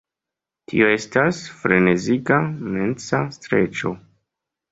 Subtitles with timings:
[0.71, 2.39] Tio estas freneziga
[2.77, 3.93] mensa streĉo.